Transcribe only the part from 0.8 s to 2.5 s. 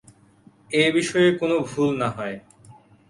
এ বিষয়ে কোন ভুল না হয়।